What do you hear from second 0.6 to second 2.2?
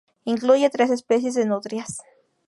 tres especies de nutrias.